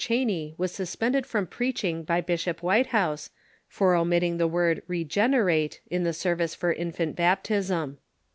Cheney 0.03 0.55
was 0.57 0.71
suspended 0.71 1.27
from 1.27 1.45
preaching 1.45 2.01
by 2.01 2.21
Bishop 2.21 2.61
\Vhitehouse, 2.61 3.29
for 3.67 3.93
omitting 3.93 4.37
the 4.37 4.47
word" 4.47 4.81
regenerate" 4.87 5.79
in 5.91 6.01
the 6.03 6.11
service 6.11 6.55
for 6.55 6.73
infant 6.73 7.15
baptism. 7.15 7.99